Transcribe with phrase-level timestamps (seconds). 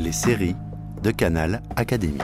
[0.00, 0.54] les séries
[1.02, 2.18] de Canal Académie.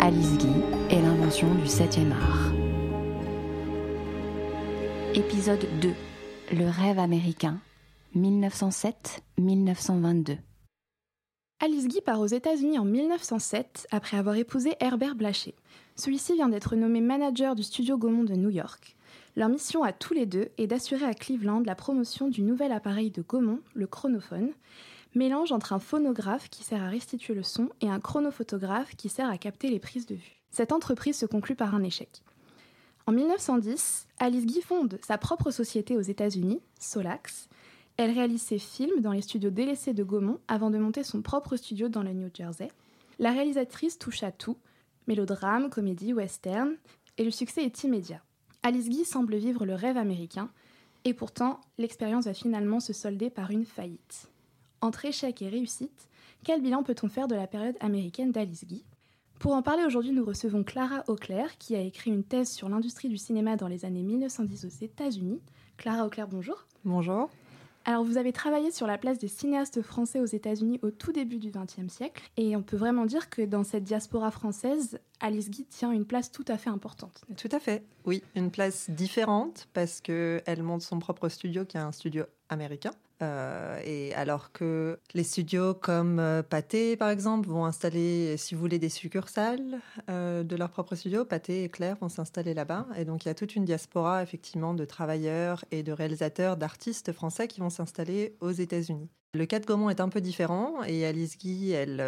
[0.00, 0.48] Alice Guy
[0.90, 2.52] et l'invention du 7e art.
[5.14, 5.94] Épisode 2
[6.52, 7.58] Le rêve américain
[8.16, 10.38] 1907-1922
[11.64, 15.54] Alice Guy part aux États-Unis en 1907 après avoir épousé Herbert Blaché.
[15.94, 18.96] Celui-ci vient d'être nommé manager du studio Gaumont de New York.
[19.36, 23.12] Leur mission à tous les deux est d'assurer à Cleveland la promotion du nouvel appareil
[23.12, 24.50] de Gaumont, le chronophone,
[25.14, 29.30] mélange entre un phonographe qui sert à restituer le son et un chronophotographe qui sert
[29.30, 30.42] à capter les prises de vue.
[30.50, 32.22] Cette entreprise se conclut par un échec.
[33.06, 37.48] En 1910, Alice Guy fonde sa propre société aux États-Unis, Solax.
[38.02, 41.54] Elle réalise ses films dans les studios délaissés de Gaumont avant de monter son propre
[41.54, 42.66] studio dans le New Jersey.
[43.20, 44.56] La réalisatrice touche à tout
[45.06, 46.74] mélodrame, comédie, western,
[47.16, 48.20] et le succès est immédiat.
[48.64, 50.50] Alice Guy semble vivre le rêve américain,
[51.04, 54.28] et pourtant, l'expérience va finalement se solder par une faillite.
[54.80, 56.08] Entre échec et réussite,
[56.42, 58.84] quel bilan peut-on faire de la période américaine d'Alice Guy?
[59.38, 63.08] Pour en parler aujourd'hui, nous recevons Clara Auclair, qui a écrit une thèse sur l'industrie
[63.08, 65.40] du cinéma dans les années 1910 aux États-Unis.
[65.76, 66.66] Clara Auclair, bonjour.
[66.84, 67.30] Bonjour.
[67.84, 71.38] Alors, vous avez travaillé sur la place des cinéastes français aux États-Unis au tout début
[71.38, 75.64] du XXe siècle, et on peut vraiment dire que dans cette diaspora française, Alice Guy
[75.64, 77.24] tient une place tout à fait importante.
[77.36, 81.80] Tout à fait, oui, une place différente parce qu'elle monte son propre studio qui est
[81.80, 82.90] un studio américain.
[83.22, 88.60] Euh, et alors que les studios comme euh, Pathé, par exemple, vont installer, si vous
[88.60, 89.78] voulez, des succursales
[90.10, 92.86] euh, de leur propre studio, Pathé et Claire vont s'installer là-bas.
[92.96, 97.12] Et donc, il y a toute une diaspora, effectivement, de travailleurs et de réalisateurs, d'artistes
[97.12, 99.08] français qui vont s'installer aux États-Unis.
[99.34, 102.00] Le cas de Gaumont est un peu différent et Alice Guy, elle,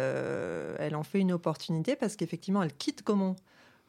[0.77, 3.35] elle en fait une opportunité parce qu'effectivement, elle quitte Gaumont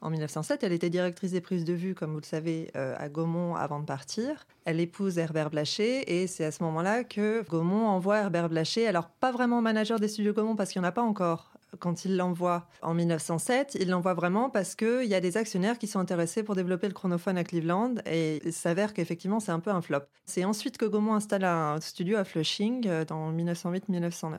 [0.07, 3.09] en 1907, elle était directrice des prises de vue, comme vous le savez, euh, à
[3.09, 4.47] Gaumont avant de partir.
[4.65, 9.09] Elle épouse Herbert Blaché et c'est à ce moment-là que Gaumont envoie Herbert Blaché, alors
[9.09, 11.51] pas vraiment manager des studios Gaumont parce qu'il n'y en a pas encore
[11.81, 15.89] quand il l'envoie en 1907, il l'envoie vraiment parce qu'il y a des actionnaires qui
[15.89, 19.71] sont intéressés pour développer le chronophone à Cleveland et il s'avère qu'effectivement c'est un peu
[19.71, 20.03] un flop.
[20.25, 24.37] C'est ensuite que Gaumont installe un studio à Flushing euh, dans 1908-1909.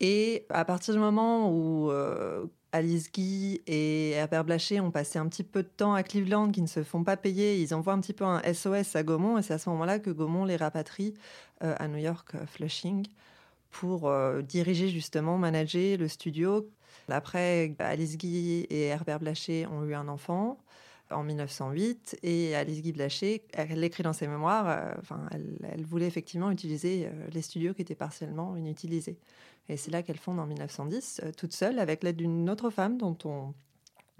[0.00, 5.28] Et à partir du moment où euh, Alice Guy et Herbert Blaché ont passé un
[5.28, 7.62] petit peu de temps à Cleveland, qui ne se font pas payer.
[7.62, 10.10] Ils envoient un petit peu un SOS à Gaumont, et c'est à ce moment-là que
[10.10, 11.14] Gaumont les rapatrie
[11.62, 13.06] euh, à New York, euh, Flushing,
[13.70, 16.68] pour euh, diriger justement, manager le studio.
[17.08, 20.58] Après, Alice Guy et Herbert Blaché ont eu un enfant
[21.12, 24.96] en 1908 et Alice Guy Blaché, elle écrit dans ses mémoires,
[25.30, 29.18] elle, voulait effectivement utiliser les studios qui étaient partiellement inutilisés.
[29.68, 32.98] Et c'est là qu'elle fonde en 1910, euh, toute seule, avec l'aide d'une autre femme
[32.98, 33.54] dont on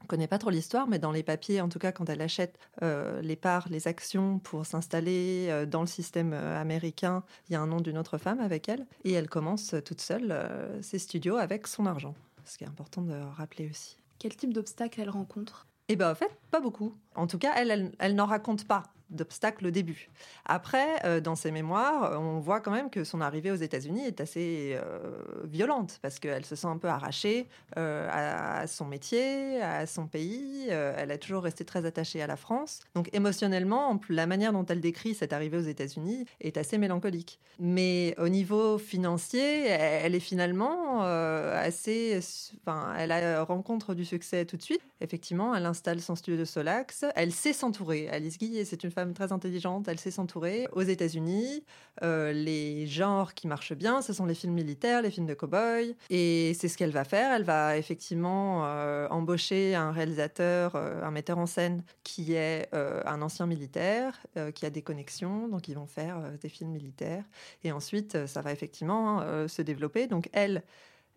[0.02, 2.58] ne connaît pas trop l'histoire, mais dans les papiers, en tout cas, quand elle achète
[2.82, 7.60] euh, les parts, les actions pour s'installer euh, dans le système américain, il y a
[7.60, 8.86] un nom d'une autre femme avec elle.
[9.04, 10.34] Et elle commence toute seule
[10.80, 13.98] ses studios avec son argent, ce qui est important de rappeler aussi.
[14.18, 15.66] Quel type d'obstacles elle rencontre?
[15.88, 16.94] Eh bien, en fait, pas beaucoup.
[17.14, 20.10] En tout cas, elle, elle, elle n'en raconte pas d'obstacles au début.
[20.44, 24.20] Après, euh, dans ses mémoires, on voit quand même que son arrivée aux États-Unis est
[24.20, 27.46] assez euh, violente parce qu'elle se sent un peu arrachée
[27.78, 30.68] euh, à, son métier, à son pays.
[30.68, 32.80] elle a toujours resté très attachée à la France.
[32.94, 37.38] Donc émotionnellement, la manière dont elle décrit cette arrivée aux États-Unis est assez mélancolique.
[37.58, 42.20] Mais au niveau financier, elle, est finalement assez...
[42.60, 44.80] Enfin, elle rencontre du succès tout de suite.
[45.00, 47.04] Effectivement, elle installe son studio de Solax.
[47.14, 48.08] Elle sait s'entourer.
[48.08, 50.66] Alice Guy, c'est une femme très intelligente, elle sait s'entourer.
[50.72, 51.64] Aux États-Unis,
[52.02, 55.94] euh, les genres qui marchent bien, ce sont les films militaires, les films de cow-boys.
[56.10, 57.34] Et c'est ce qu'elle va faire.
[57.34, 63.22] Elle va effectivement euh, embaucher un réalisateur, euh, un metteur en scène qui est un
[63.22, 64.20] ancien militaire,
[64.54, 67.24] qui a des connexions, donc ils vont faire des films militaires.
[67.62, 70.06] Et ensuite, ça va effectivement se développer.
[70.06, 70.62] Donc elle,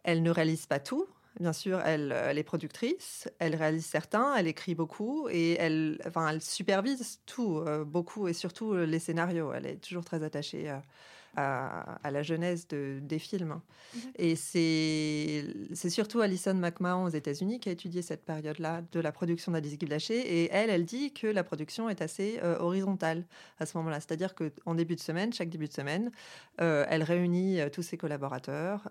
[0.03, 1.07] elle ne réalise pas tout,
[1.39, 6.41] Bien sûr, elle, est productrice, elle réalise certains, elle écrit beaucoup et elle, enfin, elle
[6.41, 9.53] supervise tout, euh, beaucoup et surtout euh, les scénarios.
[9.53, 10.79] Elle est toujours très attachée euh,
[11.37, 13.59] à, la genèse de, des films.
[13.93, 14.01] Mhm.
[14.17, 19.51] Et c'est surtout Alison McMahon aux États-Unis qui a étudié cette période-là de la production
[19.51, 20.15] d'Alice Guy Blaché.
[20.15, 23.23] Et elle, elle dit que la production est assez euh, horizontale
[23.59, 23.99] à ce moment-là.
[23.99, 26.11] C'est-à-dire qu'en début de semaine, chaque début de semaine,
[26.59, 28.89] euh, elle réunit euh, tous ses collaborateurs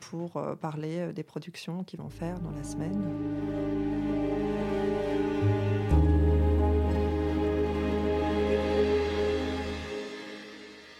[0.00, 4.33] pour parler des productions qu'ils vont faire dans la semaine.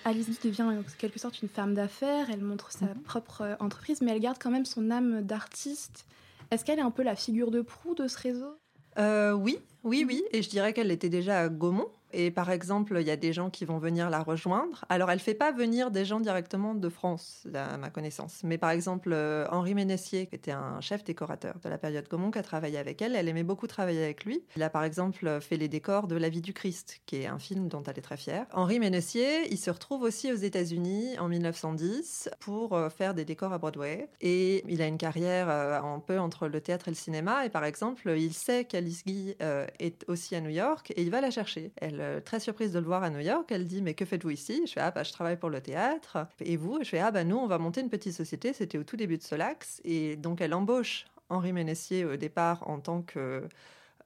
[0.05, 3.03] Alice Guy devient en quelque sorte une femme d'affaires, elle montre sa mhm.
[3.03, 6.07] propre euh, entreprise, mais elle garde quand même son âme d'artiste.
[6.51, 8.57] Est-ce qu'elle est un peu la figure de proue de ce réseau?
[8.97, 10.23] Oui, oui, oui.
[10.31, 11.89] Et je dirais qu'elle était déjà à Gaumont.
[12.15, 14.85] Et par exemple, il y a des gens qui vont venir la rejoindre.
[14.89, 18.43] Alors, elle ne fait pas venir des gens directement de France, à ma connaissance.
[18.45, 22.31] Mais par exemple, euh, Henri Ménessier, qui était un chef décorateur de la période Gaumont,
[22.31, 24.45] qui a travaillé avec elle, elle aimait beaucoup travailler avec lui.
[24.57, 27.41] Il a par exemple fait les décors de La vie du Christ, qui est un
[27.41, 28.47] film dont elle est très fière.
[28.53, 33.53] Henri Ménessier, il se retrouve aussi aux États-Unis en 1910 pour euh, faire des décors
[33.53, 34.09] à Broadway.
[34.21, 37.45] Et il a une carrière euh, un peu entre le théâtre et le cinéma.
[37.45, 39.35] Et par exemple, il sait qu'Alice Guy
[39.81, 41.73] est aussi à New York et il va la chercher.
[42.05, 43.51] Euh, très surprise de le voir à New York.
[43.51, 44.63] Elle dit Mais que faites-vous ici?
[44.67, 46.27] Je fais Ah, bah, je travaille pour le théâtre.
[46.41, 46.79] Et vous?
[46.83, 48.53] Je fais Ah, bah, nous, on va monter une petite société.
[48.53, 49.81] C'était au tout début de Solax.
[49.85, 53.49] Et donc, elle embauche Henri Ménessier au départ en tant que.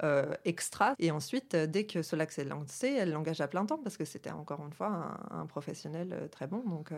[0.05, 0.95] Euh, extra.
[1.01, 4.05] Et ensuite, euh, dès que Solax est lancé, elle l'engage à plein temps parce que
[4.05, 6.63] c'était encore une fois un, professionnel très bon.
[6.69, 6.93] Donc,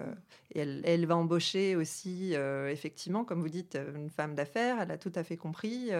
[0.54, 2.34] elle, elle, va embaucher aussi,
[2.68, 4.82] effectivement, comme vous dites, une femme d'affaires.
[4.82, 5.92] Elle a tout à fait compris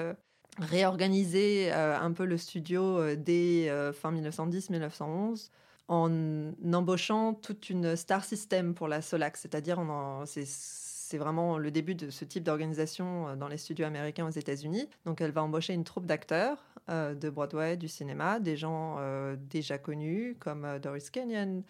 [0.59, 5.51] réorganiser euh, un peu le studio euh, dès euh, fin 1910-1911
[5.89, 9.83] en embauchant toute une star system pour la Solax, c'est-à-dire
[10.25, 14.89] c'est vraiment le début de ce type d'organisation dans les studios américains aux États-Unis.
[15.05, 16.59] Donc elle va embaucher une troupe d'acteurs
[16.89, 18.99] de Broadway, du cinéma, des gens
[19.37, 21.65] déjà connus comme Doris Kenyon,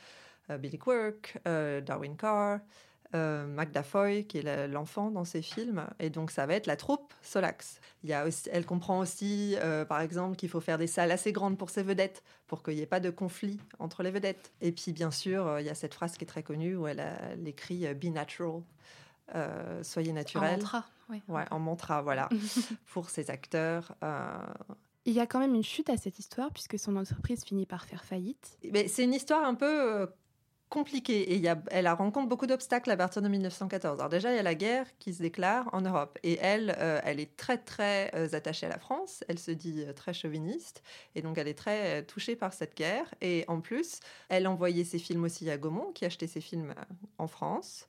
[0.59, 2.59] Billy Quirk, Darwin Carr.
[3.13, 5.85] Euh, Magda Foy, qui est l'enfant dans ces films.
[5.99, 7.81] Et donc, ça va être la troupe Solax.
[8.05, 11.11] Il y a aussi, elle comprend aussi, euh, par exemple, qu'il faut faire des salles
[11.11, 14.53] assez grandes pour ses vedettes, pour qu'il n'y ait pas de conflit entre les vedettes.
[14.61, 16.87] Et puis, bien sûr, euh, il y a cette phrase qui est très connue où
[16.87, 17.05] elle,
[17.47, 18.63] écrit Be natural.
[19.83, 20.49] soyez naturel.
[20.49, 21.21] En mantra, oui.
[21.27, 22.29] Ouais, en mantra, voilà,
[22.93, 23.97] pour ses acteurs.
[25.05, 27.87] Il y a quand même une chute à cette histoire puisque son entreprise finit par
[27.87, 28.57] faire faillite.
[28.87, 30.09] C'est une histoire un peu
[30.71, 33.99] compliquée et y a, elle rencontre beaucoup d'obstacles à partir de 1914.
[33.99, 37.01] Alors déjà, il y a la guerre qui se déclare en Europe et elle, euh,
[37.05, 39.25] elle est très très euh, attachée à la France.
[39.29, 40.83] Elle se dit euh, très chauviniste
[41.17, 43.13] et donc elle est très touchée par cette guerre.
[43.21, 46.75] Et en plus, elle envoyait ses films aussi à Gaumont, qui achetait ses films
[47.19, 47.89] en France.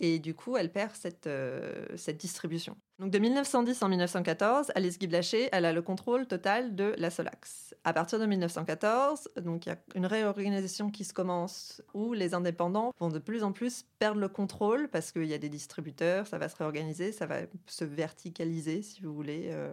[0.00, 2.76] Et du coup, elle perd cette, euh, cette distribution.
[2.98, 7.10] Donc de 1910 en 1914, Alice Guy Blaché, elle a le contrôle total de la
[7.10, 7.74] Solax.
[7.84, 12.34] À partir de 1914, donc il y a une réorganisation qui se commence où les
[12.34, 16.26] indépendants vont de plus en plus perdre le contrôle parce qu'il y a des distributeurs,
[16.26, 19.48] ça va se réorganiser, ça va se verticaliser si vous voulez.
[19.50, 19.72] Euh.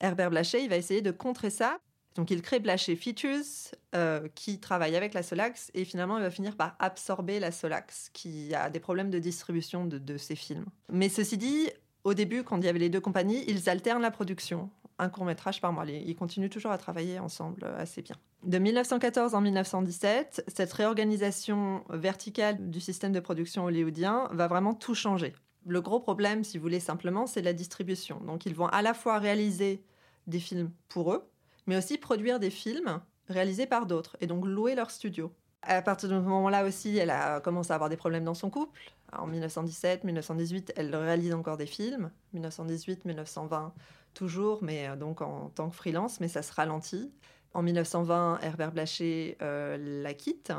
[0.00, 1.78] Herbert Blaché, il va essayer de contrer ça
[2.14, 6.30] donc il crée Blaché Features euh, qui travaille avec la Solax et finalement il va
[6.30, 10.66] finir par absorber la Solax qui a des problèmes de distribution de, de ses films.
[10.92, 11.68] Mais ceci dit,
[12.04, 15.24] au début quand il y avait les deux compagnies, ils alternent la production, un court
[15.24, 15.86] métrage par mois.
[15.86, 18.16] Ils continuent toujours à travailler ensemble euh, assez bien.
[18.44, 24.94] De 1914 en 1917, cette réorganisation verticale du système de production hollywoodien va vraiment tout
[24.94, 25.34] changer.
[25.66, 28.20] Le gros problème, si vous voulez simplement, c'est la distribution.
[28.20, 29.82] Donc ils vont à la fois réaliser
[30.26, 31.26] des films pour eux,
[31.66, 35.32] mais aussi produire des films réalisés par d'autres et donc louer leur studio.
[35.62, 38.50] À partir de ce moment-là aussi, elle a commencé à avoir des problèmes dans son
[38.50, 38.78] couple.
[39.12, 42.10] En 1917, 1918, elle réalise encore des films.
[42.34, 43.72] 1918, 1920,
[44.12, 47.10] toujours, mais euh, donc en tant que freelance, mais ça se ralentit.
[47.54, 50.52] En 1920, Herbert Blaché euh, la quitte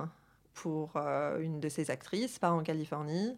[0.53, 3.37] pour euh, une de ses actrices, part en Californie.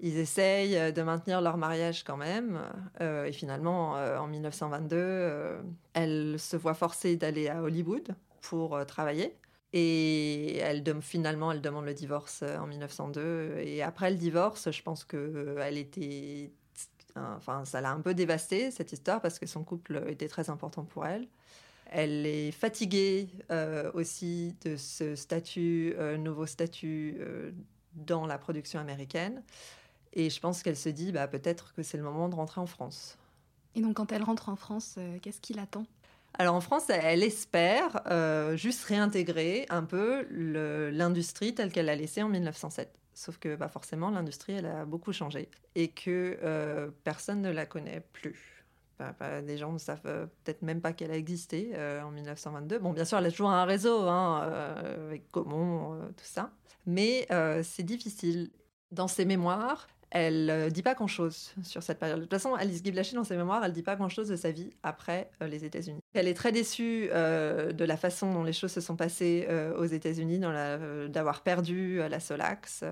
[0.00, 2.60] Ils essayent euh, de maintenir leur mariage quand même.
[3.00, 5.58] Euh, et finalement, euh, en 1922,
[5.94, 9.34] elle se voit forcée d'aller à Hollywood pour travailler.
[9.72, 13.58] Et elle finalement, elle demande le divorce en 1902.
[13.58, 16.52] Et après le divorce, je pense qu'elle était...
[17.16, 20.84] Enfin, ça l'a un peu dévastée, cette histoire, parce que son couple était très important
[20.84, 21.26] pour elle.
[21.86, 23.28] Elle est fatiguée
[23.94, 27.16] aussi de ce nouveau statut
[27.94, 29.42] dans la production américaine.
[30.16, 32.66] Et je pense qu'elle se dit, bah, peut-être que c'est le moment de rentrer en
[32.66, 33.18] France.
[33.74, 35.84] Et donc quand elle rentre en France, euh, qu'est-ce qui l'attend?
[36.38, 42.22] Alors en France, elle espère euh, juste réintégrer un peu l'industrie telle qu'elle l'a laissée
[42.22, 42.90] en 1907.
[43.12, 47.66] Sauf que bah, forcément, l'industrie, elle a beaucoup changé et que euh, personne ne la
[47.66, 48.64] connaît plus.
[48.98, 50.00] Bah, bah, des gens ne savent
[50.44, 52.78] peut-être même pas qu'elle a existé en 1922.
[52.78, 54.38] Bon, bien sûr, elle a toujours un réseau hein,
[55.10, 56.50] avec Gaumont, tout ça.
[56.86, 57.28] Mais
[57.62, 58.50] c'est difficile.
[58.92, 62.18] Dans ses mémoires, elle ne dit pas grand-chose sur cette période.
[62.18, 64.50] De toute façon, Alice Guy Blaché, dans ses mémoires, elle dit pas grand-chose de sa
[64.50, 66.00] vie après euh, les États-Unis.
[66.14, 69.76] Elle est très déçue euh, de la façon dont les choses se sont passées euh,
[69.76, 70.40] aux États-Unis,
[71.08, 72.84] d'avoir perdu la Solax.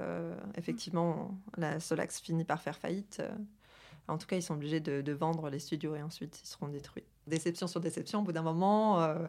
[0.56, 3.22] effectivement, la Solax finit par faire faillite.
[4.08, 7.04] En tout cas, ils sont obligés de, vendre les studios et ensuite ils seront détruits.
[7.26, 9.26] Déception sur déception, au bout d'un moment, euh,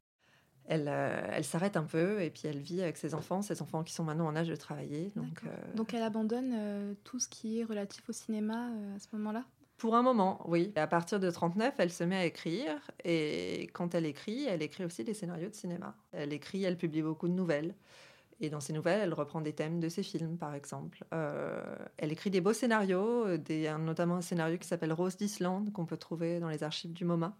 [0.68, 4.04] elle, s'arrête un peu et puis elle vit avec ses enfants, ses enfants qui sont
[4.04, 5.12] maintenant en âge de travailler.
[5.16, 9.08] Donc, euh, donc elle abandonne euh, tout ce qui est relatif au cinéma à ce
[9.14, 9.44] moment-là?
[9.78, 10.72] Pour un moment, oui.
[10.76, 14.86] À partir de 39, elle se met à écrire et quand elle écrit, elle écrit
[14.86, 15.96] aussi des scénarios de cinéma.
[16.14, 17.76] Elle écrit, elle publie beaucoup de nouvelles.
[18.42, 21.06] Et dans ses nouvelles, elle reprend des thèmes de ses films, par exemple.
[21.14, 21.62] Euh,
[21.98, 25.98] elle écrit des beaux scénarios, des, notamment un scénario qui s'appelle Rose d'Islande, qu'on peut
[25.98, 27.38] trouver dans les archives du MoMA.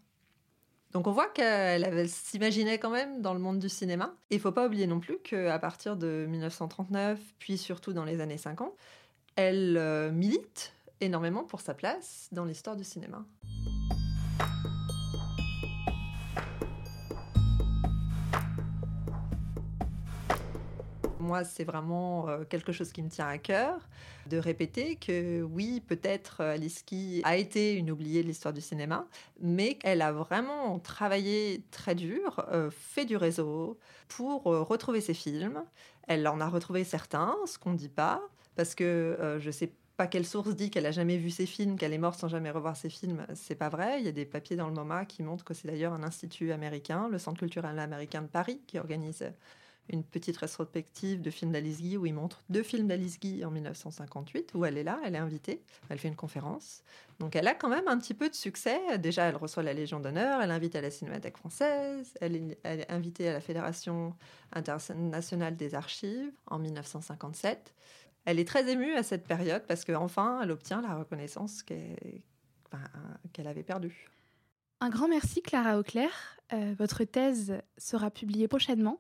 [0.92, 4.16] Donc on voit qu'elle s'imaginait quand même dans le monde du cinéma.
[4.30, 8.22] Et il faut pas oublier non plus qu'à partir de 1939, puis surtout dans les
[8.22, 8.74] années 50,
[9.36, 13.26] elle euh, milite énormément pour sa place dans l'histoire du cinéma.
[21.26, 23.90] Moi, c'est vraiment euh, quelque chose qui me tient à cœur
[24.28, 26.86] de répéter que oui, peut-être euh, Alice
[27.24, 29.08] a été une oubliée de l'histoire du cinéma,
[29.42, 35.64] mais elle a vraiment travaillé très dur, euh, fait du réseau pour retrouver ses films.
[36.08, 38.22] Elle en a retrouvé certains, ce qu'on ne dit pas,
[38.56, 41.94] parce que je sais pas quelle source dit qu'elle a jamais vu ses films, qu'elle
[41.94, 44.00] est morte sans jamais revoir ses films, c'est pas vrai.
[44.00, 46.52] Il y a des papiers dans le MoMA qui montrent que c'est d'ailleurs un institut
[46.52, 49.24] américain, le Centre culturel américain de Paris, qui organise
[49.90, 53.52] une petite rétrospective de films d'Alice Guy où il montre deux films d'Alice Guy en
[53.52, 56.84] 1958, où elle est là, elle est invitée, elle fait une conférence.
[57.20, 58.98] Donc elle a quand même un petit peu de succès.
[58.98, 63.30] Déjà, elle reçoit la Légion d'honneur, elle invite à la Cinémathèque française, elle est, invitée
[63.30, 64.14] à la Fédération
[64.54, 67.74] internationale des archives en 1957
[68.26, 71.88] elle est très émue à cette période parce qu'enfin, elle obtient la reconnaissance qu'elle
[73.46, 74.10] avait perdue.
[74.82, 76.10] Un grand merci Clara Auclair.
[76.54, 79.00] Euh, votre thèse sera publiée prochainement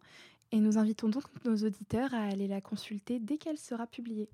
[0.52, 4.30] et nous invitons donc nos auditeurs à aller la consulter dès qu'elle sera publiée.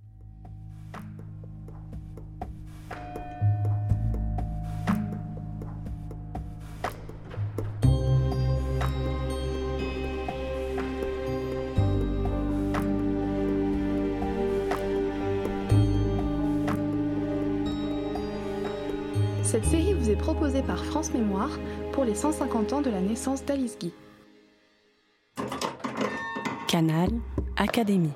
[19.51, 21.59] Cette série vous est proposée par France Mémoire
[21.91, 23.91] pour les 150 ans de la naissance d'Alice Guy.
[26.71, 27.09] Canal
[27.57, 28.13] Académie.